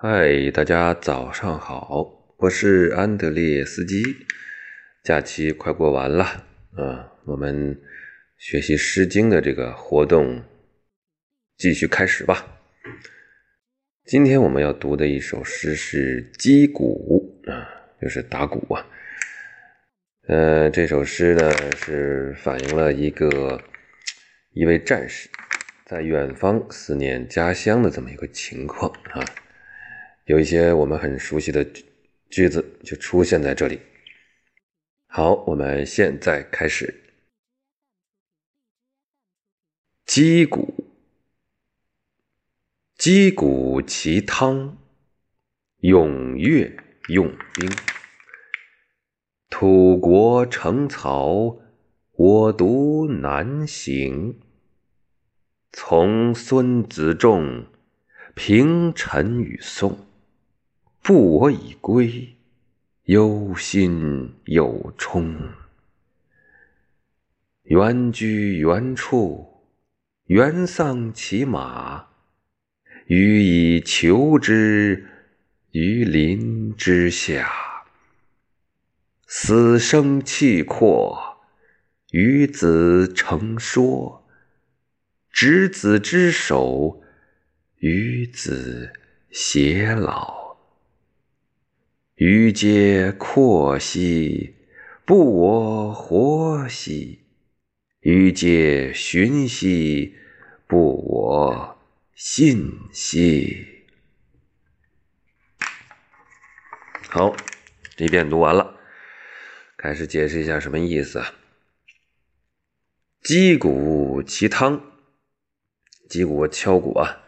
[0.00, 4.00] 嗨，大家早上好，我是安德烈斯基。
[5.02, 6.24] 假期快过完了
[6.76, 7.76] 啊，我们
[8.36, 10.44] 学习《诗经》的这个活动
[11.56, 12.60] 继续开始吧。
[14.04, 17.68] 今天我们要读的一首诗是《击鼓》啊，
[18.00, 18.86] 就是打鼓啊。
[20.28, 23.60] 呃，这首诗呢是反映了一个
[24.52, 25.28] 一位战士
[25.84, 29.24] 在远方思念家乡的这么一个情况啊。
[30.28, 31.64] 有一些我们很熟悉的
[32.28, 33.80] 句子就出现在这里。
[35.06, 36.94] 好，我们现在开始。
[40.04, 40.84] 击鼓，
[42.98, 44.76] 击鼓其汤，
[45.80, 46.76] 踊跃
[47.08, 47.70] 用兵。
[49.48, 51.58] 土国城曹，
[52.12, 54.38] 我独南行。
[55.72, 57.64] 从孙子仲，
[58.34, 60.04] 平陈与宋。
[61.08, 62.36] 不我已归，
[63.04, 65.38] 忧心有忡。
[67.62, 69.64] 原居原处，
[70.26, 72.08] 原丧其马，
[73.06, 75.08] 予以求之
[75.70, 77.50] 于林之下。
[79.26, 81.38] 死生契阔，
[82.10, 84.28] 与子成说。
[85.30, 87.02] 执子之手，
[87.78, 88.92] 与子
[89.30, 90.47] 偕老。
[92.18, 94.56] 余皆阔兮，
[95.04, 97.20] 不我活兮；
[98.00, 100.16] 余皆寻兮，
[100.66, 101.78] 不我
[102.16, 103.84] 信兮。
[107.08, 107.36] 好，
[107.94, 108.80] 这遍读完了，
[109.76, 111.34] 开始解释一下什么意思啊？
[113.22, 114.82] 击鼓其汤，
[116.08, 117.22] 击鼓敲鼓啊，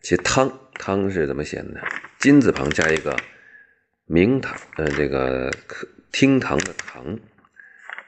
[0.00, 1.82] 其汤汤是怎么写的？
[2.18, 3.14] 金字旁加一个。
[4.12, 5.52] 明堂，呃，这个
[6.10, 7.16] 厅堂的堂，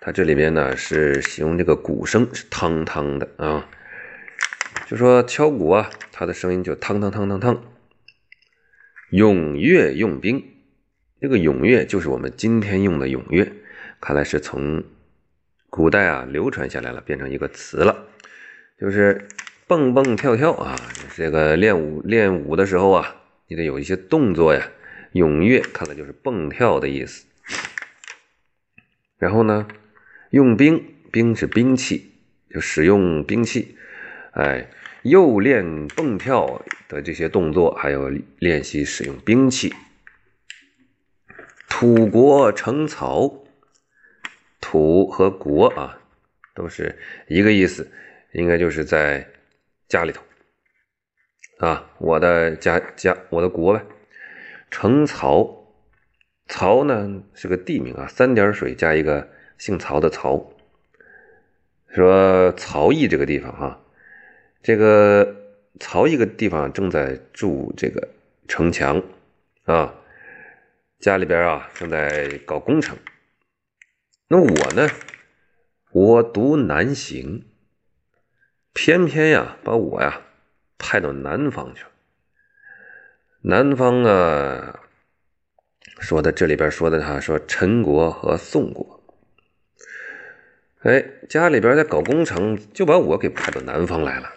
[0.00, 3.68] 它这里边呢是形容这个鼓声是汤汤的啊，
[4.88, 7.62] 就说敲鼓啊，它的声音就汤汤汤汤汤。
[9.12, 10.42] 踊跃用兵，
[11.20, 13.52] 这个踊跃就是我们今天用的踊跃，
[14.00, 14.82] 看来是从
[15.70, 18.08] 古代啊流传下来了，变成一个词了，
[18.76, 19.28] 就是
[19.68, 20.74] 蹦蹦跳跳啊，
[21.14, 24.68] 这个练武练武的时候啊，你得有一些动作呀。
[25.12, 27.26] 踊跃，看来就是蹦跳的意思。
[29.18, 29.68] 然后呢，
[30.30, 32.12] 用兵，兵是兵器，
[32.50, 33.76] 就使用兵器。
[34.32, 34.70] 哎，
[35.02, 39.74] 又练蹦跳的这些动作，还有练习使用兵器。
[41.68, 43.44] 土国成曹，
[44.60, 45.98] 土和国啊，
[46.54, 46.98] 都是
[47.28, 47.90] 一个意思，
[48.32, 49.28] 应该就是在
[49.88, 50.22] 家里头
[51.58, 53.84] 啊，我的家家，我的国呗。
[54.72, 55.68] 成曹，
[56.48, 59.28] 曹呢是个地名啊，三点水加一个
[59.58, 60.50] 姓曹的曹。
[61.94, 63.84] 说曹邑这个地方哈，
[64.62, 65.36] 这个
[65.78, 68.08] 曹一个地方正在筑这个
[68.48, 69.02] 城墙
[69.64, 69.94] 啊，
[70.98, 72.96] 家里边啊正在搞工程。
[74.28, 74.88] 那我呢，
[75.90, 77.44] 我独南行，
[78.72, 80.22] 偏偏呀把我呀
[80.78, 81.91] 派到南方去了。
[83.44, 84.78] 南方啊，
[85.98, 89.02] 说的这里边说的哈，说陈国和宋国，
[90.82, 94.30] 哎，家里边在搞工程，就把我给派到南方来了，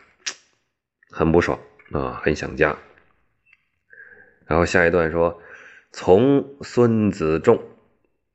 [1.12, 1.60] 很不爽
[1.92, 2.76] 啊，很想家。
[4.48, 5.40] 然后下一段说，
[5.92, 7.62] 从孙子仲，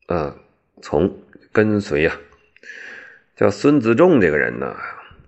[0.06, 0.36] 啊，
[0.80, 1.20] 从
[1.50, 2.16] 跟随呀，
[3.34, 4.76] 叫孙子仲这个人呢，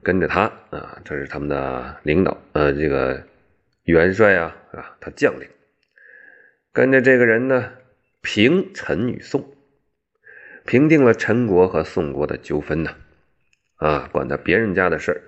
[0.04, 3.26] 跟着他啊，这是他们的领导，呃，这个。
[3.84, 5.48] 元帅啊，啊，他将领
[6.72, 7.72] 跟着这个人呢，
[8.20, 9.44] 平陈与宋，
[10.64, 12.94] 平定了陈国和宋国的纠纷呢，
[13.76, 15.22] 啊，管他别人家的事，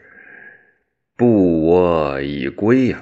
[1.17, 3.01] 不我已归呀。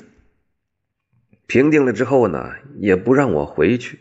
[1.47, 3.99] 平定了之后呢，也不让我回去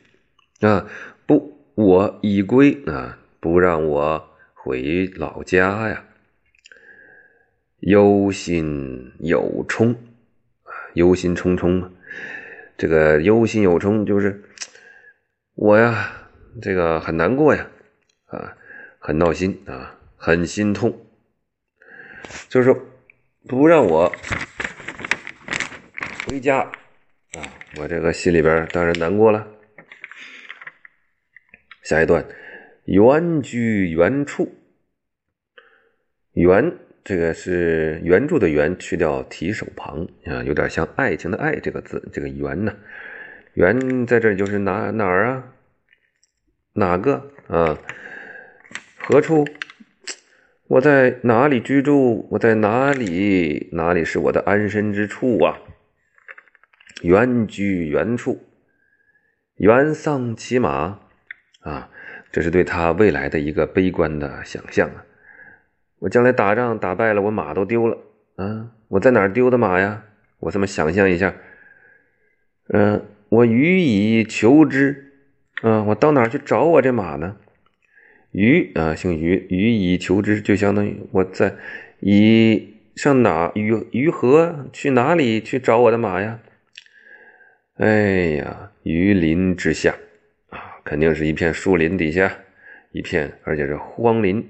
[0.62, 0.90] 啊，
[1.26, 6.06] 不我已归啊，不让我回老家呀，
[7.80, 9.98] 忧心有忡。
[10.94, 11.92] 忧心忡忡嘛，
[12.78, 14.44] 这个忧心有忡就是
[15.56, 16.30] 我呀，
[16.62, 17.68] 这个很难过呀，
[18.26, 18.58] 啊，
[19.00, 21.06] 很闹心啊，很心痛，
[22.50, 22.76] 就是
[23.48, 24.12] 不让我
[26.28, 27.40] 回家啊，
[27.78, 29.48] 我这个心里边当然难过了。
[31.84, 32.26] 下一段，
[32.86, 34.54] 原居原处，
[36.34, 36.78] 原。
[37.04, 42.10] 这个是原著的“原”，去掉提手旁啊，有点像爱情的“爱”这个字。
[42.14, 42.76] 这个“原”呢，
[43.54, 45.54] 原在这里就是哪哪儿啊？
[46.74, 47.78] 哪个啊？
[49.00, 49.48] 何处？
[50.68, 52.28] 我在哪里居住？
[52.32, 53.70] 我在哪里？
[53.74, 55.60] 哪里是我的安身之处啊？
[57.02, 58.46] 原居原处，
[59.56, 61.00] 原丧骑马
[61.62, 61.90] 啊！
[62.32, 65.04] 这是对他未来的一个悲观的想象啊！
[66.02, 67.96] 我将来打仗打败了，我马都丢了
[68.36, 68.72] 啊！
[68.88, 70.04] 我在哪儿丢的马呀？
[70.40, 71.36] 我这么想象一下，
[72.70, 75.14] 嗯，我予以求之
[75.62, 75.84] 啊！
[75.84, 77.38] 我到哪儿去找我这马呢？
[78.32, 81.54] 予啊，姓予，予以求之，就相当于我在
[82.00, 86.40] 以上哪于于何去哪里去找我的马呀？
[87.76, 89.94] 哎呀，于林之下
[90.50, 92.40] 啊，肯定是一片树林底下，
[92.92, 94.50] 一片而且是荒林。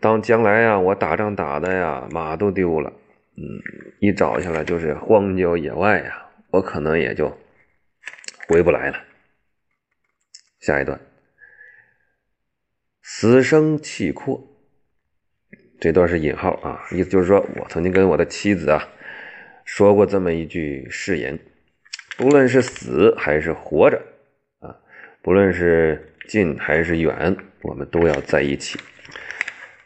[0.00, 2.92] 当将来呀，我打仗打的呀，马都丢了，
[3.36, 3.42] 嗯，
[4.00, 7.36] 一找下来就是荒郊野外呀，我可能也就
[8.46, 8.98] 回不来了。
[10.60, 11.00] 下一段。
[13.02, 14.40] 死生契阔，
[15.80, 18.88] 这段是引号啊，意思就是说我曾经跟我的妻子啊
[19.64, 21.38] 说过这么一句誓言：
[22.16, 24.00] 不论是死还是活着
[24.60, 24.76] 啊，
[25.22, 28.78] 不论是近还是远，我们都要在一起。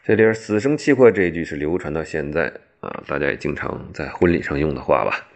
[0.05, 2.51] 这里“死生契阔”这一句是流传到现在
[2.81, 5.29] 啊，大家也经常在婚礼上用的话吧。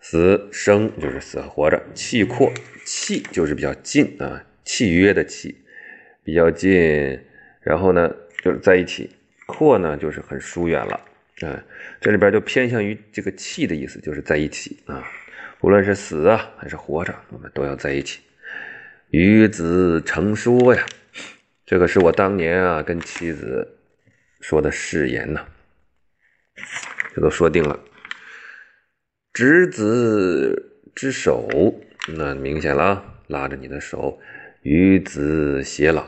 [0.00, 2.52] 死生就是死活着，契阔
[2.84, 5.56] 契就是比较近啊，契约的契。
[6.24, 7.20] 比较近，
[7.60, 8.12] 然后呢，
[8.42, 9.08] 就是在一起；
[9.46, 11.00] 阔呢，就是很疏远了。
[11.42, 11.62] 啊，
[12.00, 15.08] 这里边就偏向于这个契的意思，就是在一起啊。
[15.60, 18.22] 无论是死啊，还是活着，我们都要在一起。
[19.10, 20.84] 与子成说呀，
[21.64, 23.78] 这个是我当年啊跟妻子
[24.40, 25.46] 说的誓言呐。
[27.14, 27.78] 这都说定了。
[29.32, 31.48] 执子之手，
[32.16, 34.20] 那明显了，拉着你的手。
[34.62, 36.06] 与子偕老，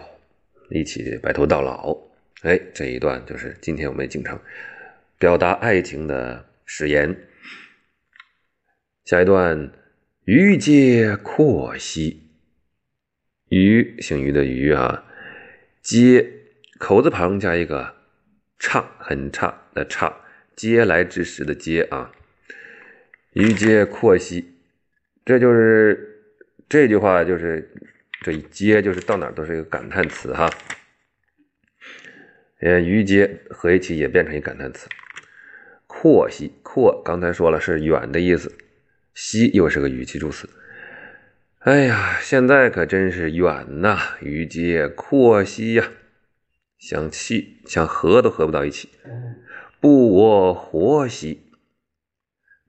[0.70, 1.96] 一起白头到老。
[2.42, 4.40] 哎，这一段就是今天我们经常
[5.18, 7.16] 表达爱情的誓言。
[9.04, 9.72] 下一段，
[10.24, 12.30] 余皆阔兮。
[13.48, 15.04] 余，姓余的余啊，
[15.84, 16.28] 接
[16.80, 17.94] 口字旁加一个
[18.58, 20.22] 差，很差的差，
[20.56, 22.10] 嗟来之时的嗟啊。
[23.34, 24.56] 余皆阔兮，
[25.24, 26.24] 这就是
[26.68, 27.70] 这句话就是。
[28.22, 30.48] 这一接就是到哪都是一个感叹词哈，
[32.60, 34.88] 呃，余接合一起也变成一感叹词。
[35.86, 38.50] 阔兮，阔刚才说了是远的意思，
[39.12, 40.48] 兮又是个语气助词。
[41.64, 45.92] 哎呀，现在可真是远呐，于嗟阔兮呀，
[46.76, 48.90] 想气想合都合不到一起。
[49.80, 51.40] 不我活兮，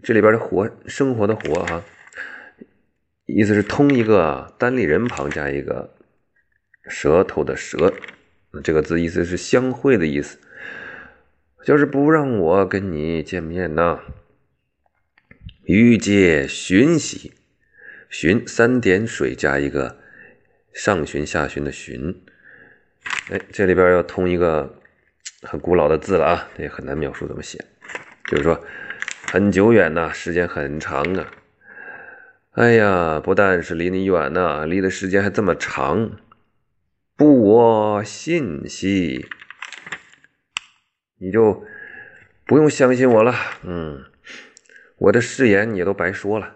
[0.02, 1.84] 这里边的活生活的活哈。
[3.26, 5.94] 意思是通一个单立人旁加一个
[6.88, 7.94] 舌头的舌，
[8.64, 10.40] 这个字意思是相会的意思，
[11.66, 14.00] 就是不让我跟你见面呐。
[15.64, 17.34] 于嗟寻兮，
[18.18, 20.00] 寻三点水加一个
[20.72, 22.24] 上旬下旬的旬，
[23.30, 24.80] 哎，这里边要通一个
[25.42, 27.66] 很古老的字了啊，也很难描述怎么写，
[28.32, 28.64] 就是说
[29.30, 31.30] 很久远呐，时间很长啊。
[32.52, 36.12] 哎呀，不但是离你远呐，离的时间还这么长，
[37.18, 39.28] 不我信息，
[41.20, 41.66] 你就
[42.46, 43.36] 不用相信我了。
[43.64, 44.06] 嗯，
[45.00, 46.56] 我的誓言你都白说了。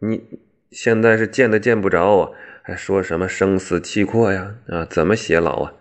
[0.00, 0.22] 你
[0.70, 2.30] 现在是见都见不着啊，
[2.62, 4.56] 还说什么生死契阔呀？
[4.68, 5.74] 啊，怎么偕老啊？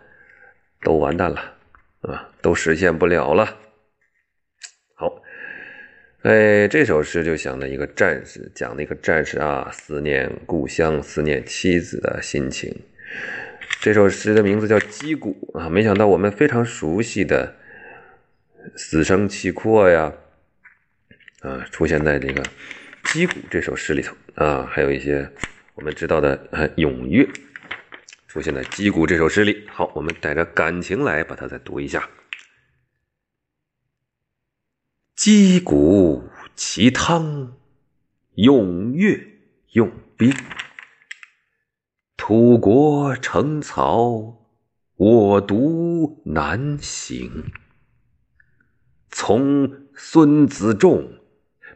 [0.81, 1.55] 都完蛋了，
[2.01, 3.57] 啊，都实现不了了。
[4.95, 5.21] 好
[6.23, 12.75] 哎，这首诗就讲的一个战士，讲了一个战士啊，思念故乡、思念妻子的心情。
[13.79, 17.55] 这首诗的名字叫《击鼓》啊，没想到我们非常熟悉的
[18.75, 20.11] “死生契阔”呀，
[21.39, 22.43] 啊，出现在这个
[23.11, 25.27] 《击鼓》这首诗里头啊，还有一些
[25.73, 27.27] 我们知道的“呃踊跃”
[28.29, 29.67] 出现在《击鼓》这首诗里。
[29.67, 32.07] 好，我们带着感情来把它再读一下。
[35.15, 37.57] 击鼓其汤，
[38.35, 39.19] 踊跃
[39.71, 40.31] 用兵。
[42.15, 44.37] 土国城曹，
[44.97, 47.51] 我独难行。
[49.09, 51.19] 从孙子仲，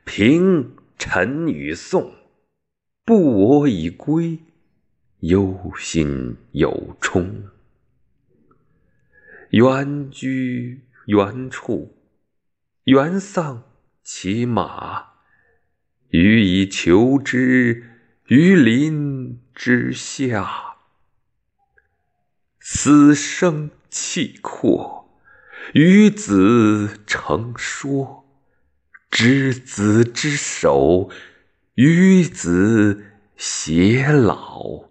[0.06, 0.76] 平
[1.06, 2.14] 臣与宋，
[3.04, 4.40] 不我已归，
[5.20, 7.50] 忧心有冲。
[9.50, 11.98] 原居原处。
[12.86, 13.64] 原丧
[14.02, 15.08] 其马，
[16.08, 17.84] 予以求之
[18.28, 20.78] 于林之下。
[22.62, 25.20] 死生契阔，
[25.74, 28.23] 与子成说。
[29.16, 31.08] 执子之手，
[31.76, 33.04] 与子
[33.38, 34.90] 偕老。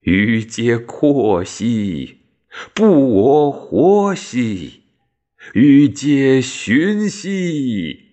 [0.00, 2.20] 予嗟阔兮，
[2.72, 4.80] 不我活兮；
[5.52, 8.12] 予嗟循兮，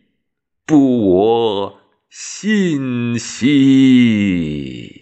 [0.65, 4.96] 不我信兮。